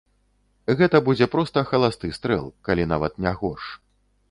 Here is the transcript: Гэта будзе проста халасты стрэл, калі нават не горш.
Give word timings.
Гэта 0.79 1.01
будзе 1.09 1.27
проста 1.35 1.63
халасты 1.69 2.11
стрэл, 2.21 2.49
калі 2.69 2.83
нават 2.95 3.23
не 3.29 3.37
горш. 3.45 3.71